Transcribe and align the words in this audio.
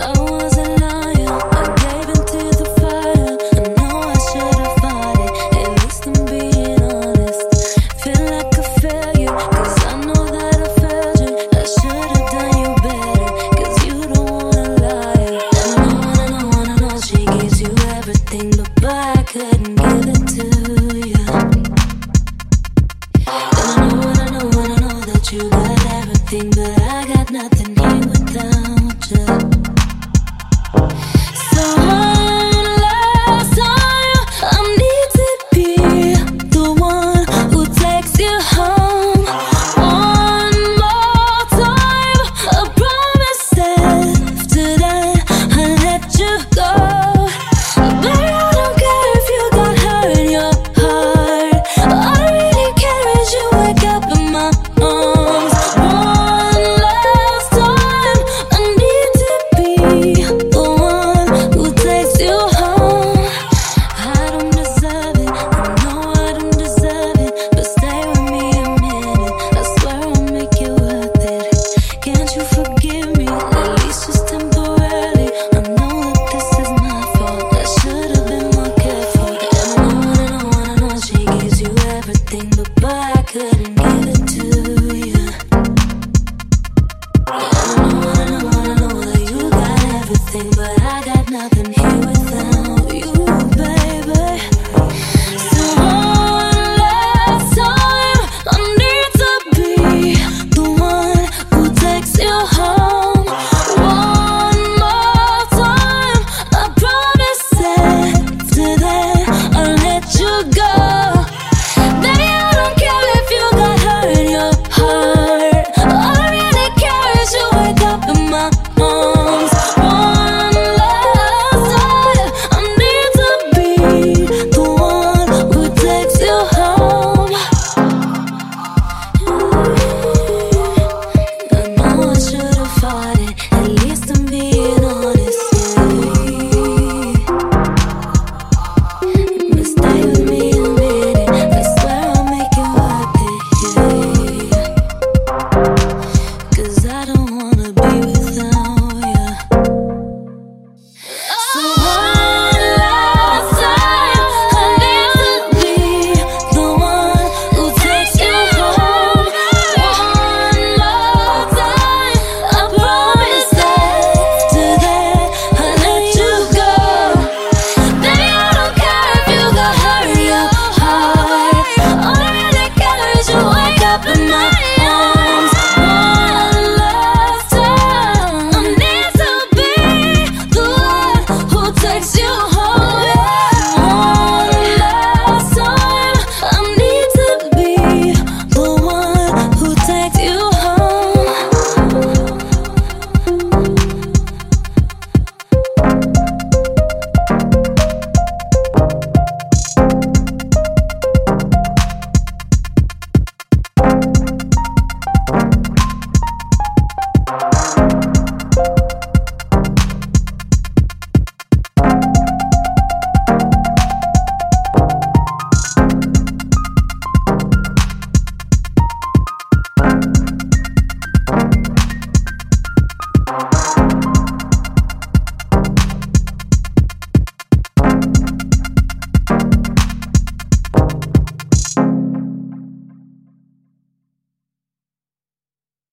Oh. 0.00 0.27